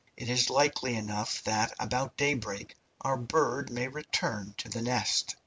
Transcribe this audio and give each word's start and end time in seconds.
It 0.17 0.29
is 0.29 0.49
likely 0.49 0.95
enough 0.95 1.43
that 1.43 1.75
about 1.79 2.17
daybreak 2.17 2.73
our 3.01 3.17
bird 3.17 3.69
may 3.69 3.87
return 3.87 4.55
to 4.57 4.67
the 4.67 4.81
nest." 4.81 5.35